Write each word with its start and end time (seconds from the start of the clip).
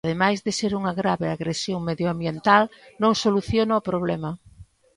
Ademais 0.07 0.39
de 0.45 0.51
ser 0.59 0.71
unha 0.79 0.93
grave 1.01 1.27
agresión 1.35 1.79
medioambiental, 1.89 2.63
non 3.01 3.13
soluciona 3.23 3.79
o 3.79 3.85
problema. 3.89 4.31